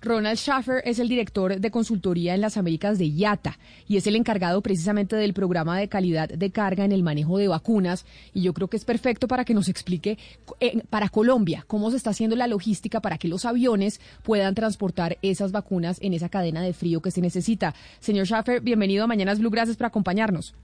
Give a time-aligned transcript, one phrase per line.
[0.00, 4.16] Ronald Schaffer es el director de consultoría en las Américas de IATA y es el
[4.16, 8.06] encargado precisamente del programa de calidad de carga en el manejo de vacunas.
[8.34, 10.18] Y yo creo que es perfecto para que nos explique
[10.60, 15.18] eh, para Colombia cómo se está haciendo la logística para que los aviones puedan transportar
[15.22, 17.74] esas vacunas en esa cadena de frío que se necesita.
[18.00, 19.50] Señor Schaffer, bienvenido a Mañanas Blue.
[19.50, 20.54] Gracias por acompañarnos.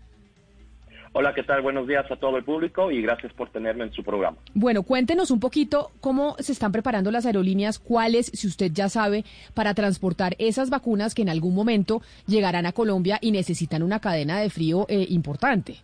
[1.17, 1.63] Hola, ¿qué tal?
[1.63, 4.37] Buenos días a todo el público y gracias por tenerme en su programa.
[4.53, 9.25] Bueno, cuéntenos un poquito cómo se están preparando las aerolíneas, cuáles, si usted ya sabe,
[9.55, 14.41] para transportar esas vacunas que en algún momento llegarán a Colombia y necesitan una cadena
[14.41, 15.77] de frío eh, importante.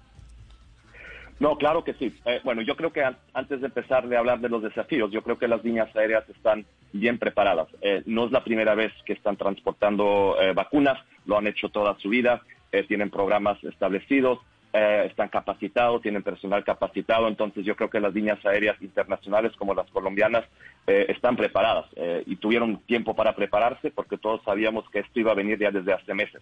[1.38, 2.12] No, claro que sí.
[2.24, 5.22] Eh, bueno, yo creo que an antes de empezar de hablar de los desafíos, yo
[5.22, 7.68] creo que las líneas aéreas están bien preparadas.
[7.82, 11.96] Eh, no es la primera vez que están transportando eh, vacunas, lo han hecho toda
[12.00, 14.40] su vida, eh, tienen programas establecidos,
[14.72, 19.74] eh, están capacitados, tienen personal capacitado, entonces yo creo que las líneas aéreas internacionales como
[19.74, 20.44] las colombianas
[20.86, 25.32] eh, están preparadas eh, y tuvieron tiempo para prepararse porque todos sabíamos que esto iba
[25.32, 26.40] a venir ya desde hace meses.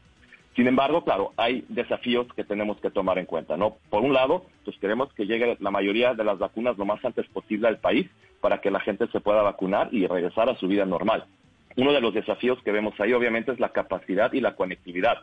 [0.57, 3.77] Sin embargo, claro, hay desafíos que tenemos que tomar en cuenta, ¿no?
[3.91, 7.27] Por un lado, pues queremos que llegue la mayoría de las vacunas lo más antes
[7.29, 10.85] posible al país para que la gente se pueda vacunar y regresar a su vida
[10.85, 11.25] normal.
[11.77, 15.19] Uno de los desafíos que vemos ahí, obviamente, es la capacidad y la conectividad.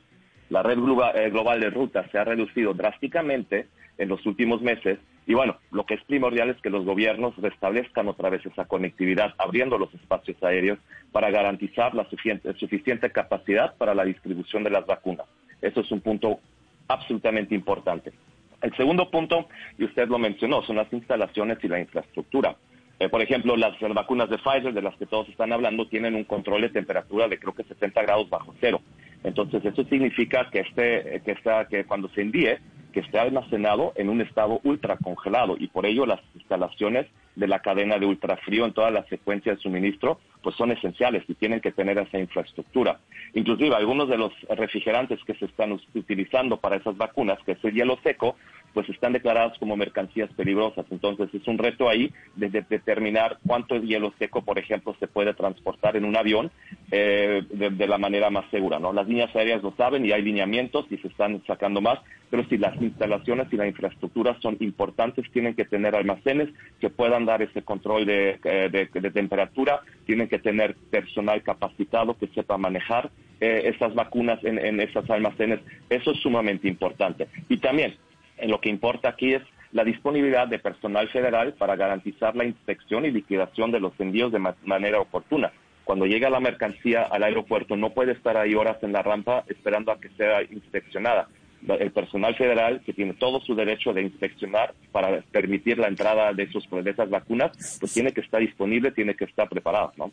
[0.50, 5.34] La red eh, global de rutas se ha reducido drásticamente en los últimos meses y
[5.34, 9.78] bueno, lo que es primordial es que los gobiernos restablezcan otra vez esa conectividad, abriendo
[9.78, 10.78] los espacios aéreos
[11.12, 15.26] para garantizar la suficiente, suficiente capacidad para la distribución de las vacunas.
[15.62, 16.40] Eso es un punto
[16.88, 18.14] absolutamente importante.
[18.62, 19.48] El segundo punto,
[19.80, 22.56] y usted lo mencionó, son las instalaciones y la infraestructura.
[23.00, 26.16] Eh, por ejemplo, las, las, vacunas de Pfizer, de las que todos están hablando, tienen
[26.16, 28.80] un control de temperatura de creo que 70 grados bajo cero.
[29.26, 32.60] Entonces, eso significa que, este, que, está, que cuando se envíe,
[32.94, 37.60] que esté almacenado en un estado ultra congelado y por ello las instalaciones de la
[37.60, 41.72] cadena de ultrafrío en toda la secuencia de suministro pues son esenciales y tienen que
[41.72, 43.00] tener esa infraestructura.
[43.34, 47.74] Inclusive algunos de los refrigerantes que se están utilizando para esas vacunas, que es el
[47.74, 48.38] hielo seco,
[48.76, 50.86] pues están declarados como mercancías peligrosas.
[50.92, 55.34] Entonces es un reto ahí de, de determinar cuánto hielo seco, por ejemplo, se puede
[55.34, 56.52] transportar en un avión
[56.92, 58.78] eh, de, la manera más segura.
[58.78, 58.92] ¿no?
[58.92, 62.00] Las líneas aéreas lo saben y hay lineamientos y se están sacando más,
[62.30, 66.50] pero si las instalaciones y la infraestructura son importantes, tienen que tener almacenes
[66.82, 72.28] que puedan dar ese control de, de, de temperatura, tienen que tener personal capacitado que
[72.28, 73.10] sepa manejar
[73.40, 75.60] eh, esas vacunas en, en esos almacenes.
[75.90, 77.28] Eso es sumamente importante.
[77.50, 77.96] Y también,
[78.38, 79.42] en lo que importa aquí es
[79.72, 84.40] la disponibilidad de personal federal para garantizar la inspección y liquidación de los envíos de
[84.40, 85.52] ma manera oportuna.
[85.84, 89.92] Cuando llega la mercancía al aeropuerto no puede estar ahí horas en la rampa esperando
[89.92, 91.28] a que sea inspeccionada.
[91.68, 96.44] El personal federal, que tiene todo su derecho de inspeccionar para permitir la entrada de,
[96.44, 100.12] esos, de esas vacunas, pues tiene que estar disponible, tiene que estar preparado, ¿no?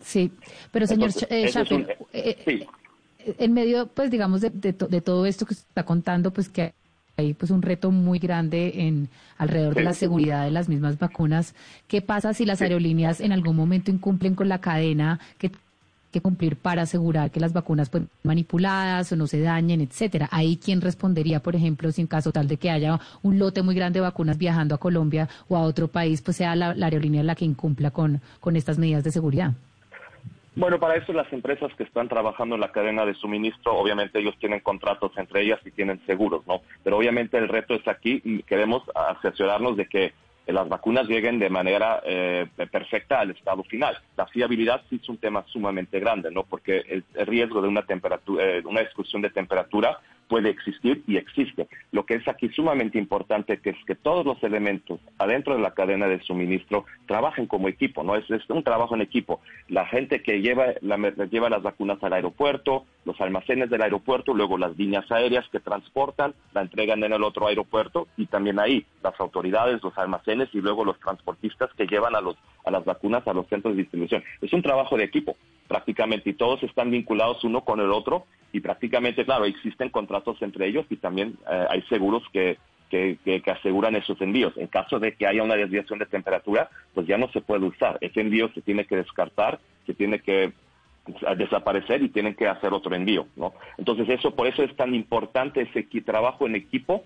[0.00, 0.32] Sí,
[0.72, 2.66] pero señor Entonces, eh, Schaffer, un, eh, sí.
[3.38, 6.74] en medio, pues digamos, de, de, de, todo esto que está contando, pues que
[7.16, 9.08] hay pues un reto muy grande en
[9.38, 11.54] alrededor de la seguridad de las mismas vacunas.
[11.86, 15.52] ¿Qué pasa si las aerolíneas en algún momento incumplen con la cadena que
[16.14, 20.28] que cumplir para asegurar que las vacunas pues manipuladas o no se dañen, etcétera.
[20.30, 23.74] Ahí quién respondería, por ejemplo, si en caso tal de que haya un lote muy
[23.74, 27.24] grande de vacunas viajando a Colombia o a otro país, pues sea la, la aerolínea
[27.24, 29.54] la que incumpla con, con estas medidas de seguridad.
[30.56, 34.36] Bueno, para eso las empresas que están trabajando en la cadena de suministro, obviamente ellos
[34.38, 36.62] tienen contratos entre ellas y tienen seguros, ¿no?
[36.84, 40.12] Pero obviamente el reto es aquí, queremos asesorarnos de que
[40.46, 43.98] las vacunas lleguen de manera eh, perfecta al estado final.
[44.16, 46.44] La fiabilidad sí es un tema sumamente grande, ¿no?
[46.44, 49.98] Porque el, el riesgo de una temperatura, eh, una excursión de temperatura
[50.28, 51.68] puede existir y existe.
[51.92, 55.74] Lo que es aquí sumamente importante que es que todos los elementos adentro de la
[55.74, 58.16] cadena de suministro trabajen como equipo, ¿no?
[58.16, 59.40] Es, un trabajo en equipo.
[59.68, 60.96] La gente que lleva, la,
[61.30, 66.34] lleva las vacunas al aeropuerto, los almacenes del aeropuerto, luego las líneas aéreas que transportan,
[66.52, 70.84] la entregan en el otro aeropuerto y también ahí las autoridades, los almacenes y luego
[70.84, 74.22] los transportistas que llevan a, los, a las vacunas a los centros de distribución.
[74.40, 75.36] Es un trabajo de equipo
[75.68, 80.66] prácticamente y todos están vinculados uno con el otro y prácticamente, claro, existen contratos entre
[80.66, 82.58] ellos y también eh, hay seguros que,
[82.88, 84.56] que, aseguran esos envíos.
[84.56, 87.98] En caso de que haya una desviación de temperatura, pues ya no se puede usar.
[88.00, 90.52] Ese envío se tiene que descartar, se tiene que
[91.36, 93.52] desaparecer y tienen que hacer otro envío, ¿no?
[93.78, 97.04] Entonces eso, por eso es tan importante ese trabajo en equipo,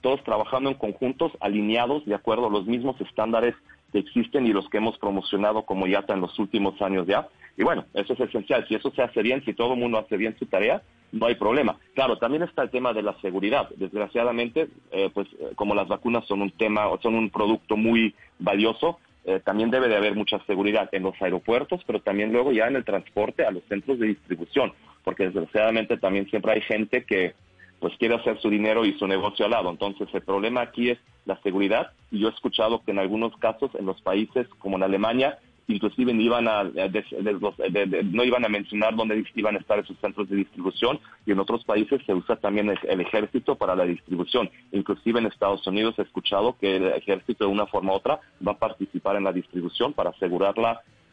[0.00, 3.54] todos trabajando en conjuntos, alineados, de acuerdo a los mismos estándares
[3.92, 7.28] que existen y los que hemos promocionado como YATA en los últimos años ya.
[7.56, 8.66] Y bueno, eso es esencial.
[8.68, 11.34] Si eso se hace bien, si todo el mundo hace bien su tarea, no hay
[11.34, 11.76] problema.
[11.94, 13.68] Claro, también está el tema de la seguridad.
[13.76, 19.40] Desgraciadamente, eh, pues como las vacunas son un tema, son un producto muy valioso, eh,
[19.44, 22.84] también debe de haber mucha seguridad en los aeropuertos, pero también luego ya en el
[22.86, 24.72] transporte a los centros de distribución,
[25.04, 27.34] porque desgraciadamente también siempre hay gente que
[27.78, 29.68] pues quiere hacer su dinero y su negocio al lado.
[29.68, 33.70] Entonces el problema aquí es la seguridad y yo he escuchado que en algunos casos
[33.74, 39.56] en los países como en Alemania inclusive iban a, no iban a mencionar dónde iban
[39.56, 43.56] a estar esos centros de distribución y en otros países se usa también el, ejército
[43.56, 44.50] para la distribución.
[44.72, 48.52] Inclusive en Estados Unidos he escuchado que el ejército de una forma u otra va
[48.52, 50.54] a participar en la distribución para asegurar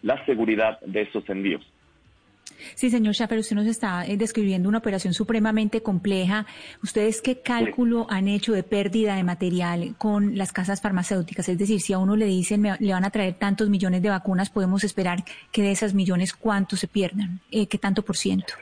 [0.01, 1.61] la seguridad de esos envíos.
[2.75, 6.45] Sí, señor Schaffer, usted nos está eh, describiendo una operación supremamente compleja.
[6.83, 11.49] ¿Ustedes qué cálculo han hecho de pérdida de material con las casas farmacéuticas?
[11.49, 14.49] Es decir, si a uno le dicen le van a traer tantos millones de vacunas,
[14.49, 17.41] podemos esperar que de esas millones, ¿cuántos se pierdan?
[17.51, 18.53] Eh, ¿Qué tanto por ciento?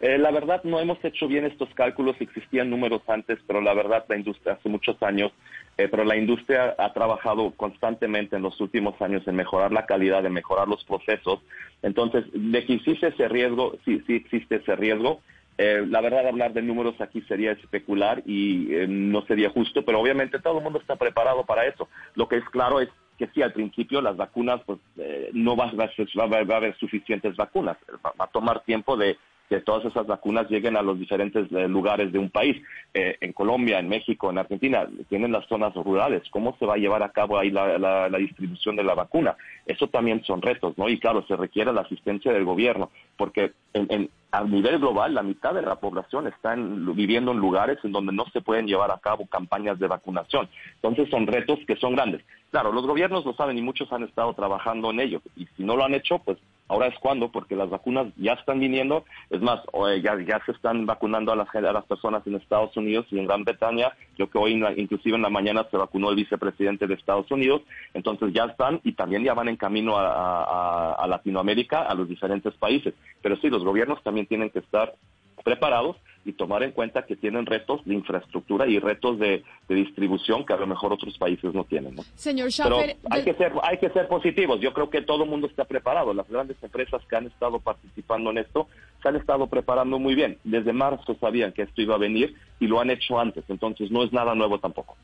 [0.00, 4.04] Eh, la verdad no hemos hecho bien estos cálculos, existían números antes, pero la verdad
[4.08, 5.32] la industria hace muchos años,
[5.78, 10.24] eh, pero la industria ha trabajado constantemente en los últimos años en mejorar la calidad,
[10.26, 11.40] en mejorar los procesos.
[11.82, 15.20] Entonces, de que existe ese riesgo, sí, sí existe ese riesgo.
[15.56, 20.38] Eh, la verdad, hablar de números aquí sería especular y no sería justo, pero obviamente
[20.40, 21.88] todo el mundo está preparado para eso.
[22.14, 24.78] Lo que es claro es que sí, al principio las vacunas, pues
[25.32, 27.78] no va, va, a haber suficientes vacunas.
[28.04, 29.16] Va, a tomar tiempo de
[29.48, 32.60] que todas esas vacunas lleguen a los diferentes eh, lugares de un país.
[32.94, 36.22] Eh, en Colombia, en México, en Argentina, tienen las zonas rurales.
[36.30, 39.36] ¿Cómo se va a llevar a cabo ahí la, distribución de la vacuna?
[39.66, 40.88] Eso también son retos, ¿no?
[40.88, 45.54] Y claro, se requiere la asistencia del gobierno, porque en, a nivel global, la mitad
[45.54, 49.26] de la población está viviendo en lugares en donde no se pueden llevar a cabo
[49.26, 50.48] campañas de vacunación.
[50.76, 52.22] Entonces son retos que son grandes.
[52.50, 55.22] Claro, los gobiernos lo saben y muchos han estado trabajando en ello.
[55.36, 58.60] Y si no lo han hecho, pues ahora es cuando, porque las vacunas ya están
[58.60, 59.04] viniendo.
[59.30, 59.60] Es más,
[60.02, 63.26] ya, ya se están vacunando a las, a las personas en Estados Unidos y en
[63.26, 63.92] Gran Bretaña.
[64.14, 67.62] Creo que hoy, inclusive en la mañana, se vacunó el vicepresidente de Estados Unidos.
[67.94, 72.94] Entonces ya están y también ya van en camino a Latinoamérica, a los diferentes países.
[73.22, 74.94] Pero sí, los gobiernos también tienen que estar
[75.44, 80.52] preparados y tomar en cuenta que tienen retos de infraestructura y retos de, distribución que
[80.52, 81.96] a lo mejor otros países no tienen.
[82.16, 84.60] Señor Schaffer, hay que ser hay que ser positivos.
[84.60, 86.12] Yo creo que todo el mundo está preparado.
[86.12, 88.68] Las grandes empresas que han estado participando en esto
[89.02, 90.38] se han estado preparando muy bien.
[90.42, 93.44] Desde marzo sabían que esto iba a venir y lo han hecho antes.
[93.48, 94.96] Entonces no es nada nuevo tampoco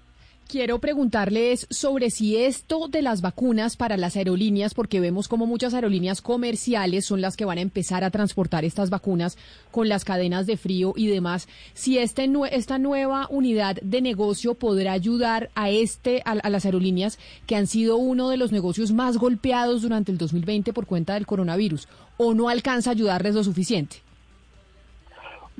[0.48, 5.74] quiero preguntarles sobre si esto de las vacunas para las aerolíneas, porque vemos como muchas
[5.74, 9.38] aerolíneas comerciales son las que van a empezar a transportar estas vacunas
[9.70, 14.92] con las cadenas de frío y demás, si este, esta nueva unidad de negocio podrá
[14.92, 19.16] ayudar a, este, a, a las aerolíneas que han sido uno de los negocios más
[19.16, 24.02] golpeados durante el 2020 por cuenta del coronavirus, o no alcanza a ayudarles lo suficiente.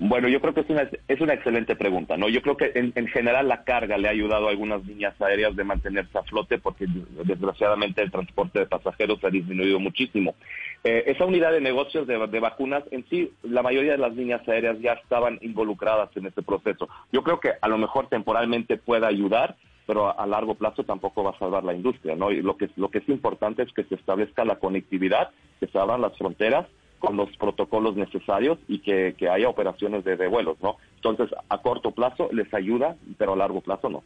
[0.04, 2.28] Bueno, yo creo que es una, es una excelente pregunta, ¿no?
[2.28, 5.62] Yo creo que en, general la carga le ha ayudado a algunas líneas aéreas de
[5.62, 6.86] mantenerse a flote porque
[7.24, 10.34] desgraciadamente el transporte de pasajeros ha disminuido muchísimo.
[10.82, 14.76] Eh, esa unidad de negocios de, vacunas, en sí, la mayoría de las líneas aéreas
[14.80, 16.88] ya estaban involucradas en este proceso.
[17.12, 19.54] Yo creo que a lo mejor temporalmente pueda ayudar,
[19.86, 22.32] pero a, largo plazo tampoco va a salvar la industria, ¿no?
[22.32, 25.78] Y lo que, lo que es importante es que se establezca la conectividad, que se
[25.78, 26.66] abran las fronteras
[27.02, 30.76] con los protocolos necesarios y que, haya operaciones de, vuelos, ¿no?
[30.94, 34.04] Entonces, a corto plazo les ayuda, pero a largo plazo no.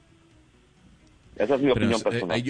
[1.36, 2.42] Esa es mi opinión eh, personal.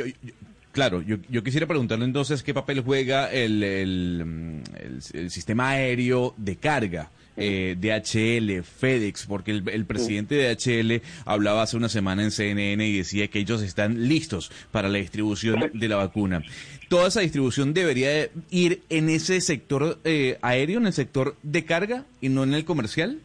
[0.70, 7.10] claro, yo, yo, quisiera preguntarle entonces qué papel juega el, el sistema aéreo de carga
[7.36, 12.98] eh, DHL, FedEx, porque el, presidente de DHL hablaba hace una semana en CNN y
[12.98, 16.42] decía que ellos están listos para la distribución de la vacuna.
[16.88, 22.04] ¿Toda esa distribución debería ir en ese sector eh, aéreo, en el sector de carga
[22.20, 23.20] y no en el comercial?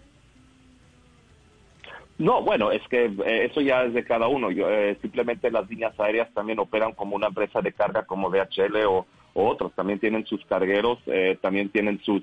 [2.22, 4.50] No, bueno, es que eh, eso ya es de cada uno.
[4.52, 9.08] Eh, simplemente las líneas aéreas también operan como una empresa de carga como DHL o,
[9.34, 9.74] otros.
[9.74, 12.22] También tienen sus cargueros, eh, también tienen sus,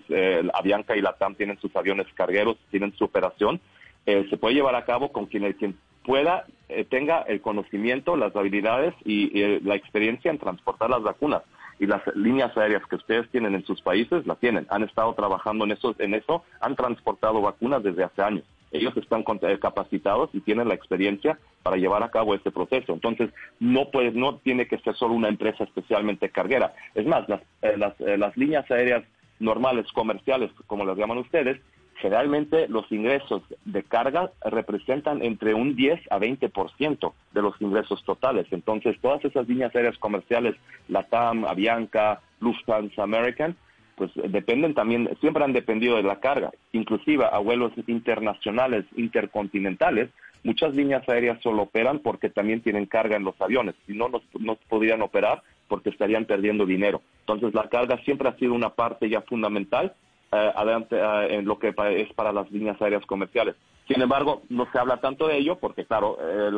[0.55, 3.61] Avianca y Latam tienen sus aviones cargueros, tienen su operación.
[4.05, 6.47] se puede llevar a cabo con quien, quien pueda,
[6.91, 11.43] tenga el conocimiento, las habilidades y, la experiencia en transportar las vacunas.
[11.81, 14.67] Y las líneas aéreas que ustedes tienen en sus países, la tienen.
[14.71, 18.45] Han estado trabajando en eso, en eso han transportado vacunas desde hace años.
[18.73, 22.93] ellos están eh, capacitados y tienen la experiencia para llevar a cabo este proceso.
[22.93, 26.75] Entonces, no pues, no tiene que ser solo una empresa especialmente carguera.
[26.95, 29.05] Es más, las, eh, las, eh, las líneas aéreas
[29.39, 31.61] normales, comerciales, como las llaman ustedes,
[32.01, 38.47] generalmente los ingresos de carga representan entre un 10 a 20% de los ingresos totales.
[38.51, 40.57] Entonces, todas esas líneas aéreas comerciales,
[40.89, 43.57] LATAM, Avianca, Lufthansa, American,
[43.97, 50.11] pues dependen también, siempre han dependido de la carga, inclusive a vuelos internacionales, intercontinentales,
[50.45, 54.57] muchas líneas aéreas solo operan porque también tienen carga en los aviones, si no, no,
[54.69, 57.03] podrían operar porque estarían perdiendo dinero.
[57.21, 59.95] Entonces la carga siempre ha sido una parte ya fundamental
[60.31, 63.57] adelante, eh, en lo que es para las líneas aéreas comerciales.
[63.87, 66.51] Sin embargo, no se habla tanto de ello porque, claro, eh,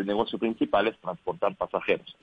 [0.00, 2.16] el negocio principal es transportar pasajeros.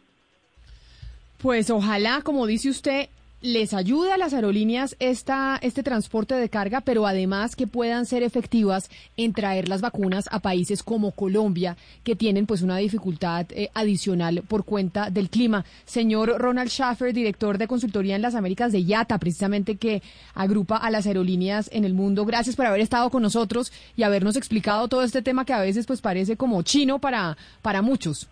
[1.37, 3.09] Pues ojalá, como dice usted,
[3.41, 8.23] les ayuda a las aerolíneas esta, este transporte de carga, pero además que puedan ser
[8.23, 13.69] efectivas en traer las vacunas a países como Colombia, que tienen pues una dificultad eh,
[13.75, 15.65] adicional por cuenta del clima.
[15.85, 20.01] Señor Ronald Schaffer, director de consultoría en las Américas de IATA, precisamente que
[20.33, 22.25] agrupa a las aerolíneas en el mundo.
[22.25, 25.85] Gracias por haber estado con nosotros y habernos explicado todo este tema que a veces
[25.85, 28.27] pues parece como chino para, para muchos.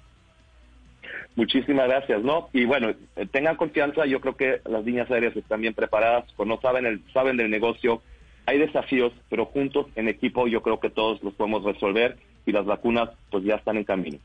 [1.35, 2.49] Muchísimas gracias, ¿no?
[2.53, 6.59] Y bueno, eh, tengan confianza, yo creo que las líneas aéreas están bien preparadas, no
[6.61, 8.01] saben, el, saben del negocio,
[8.45, 12.65] hay desafíos, pero juntos, en equipo, yo creo que todos los podemos resolver y las
[12.65, 14.19] vacunas pues ya están en camino.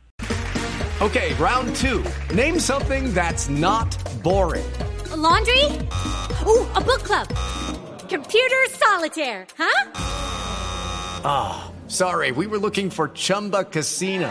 [1.00, 2.04] Okay, round two.
[2.34, 3.88] Name something that's not
[4.22, 4.70] boring.
[5.16, 5.64] laundry?
[6.46, 7.28] Ooh, a book club.
[8.08, 9.90] Computer solitaire, huh?
[11.24, 14.30] Ah, sorry, we were looking for Chumba Casino.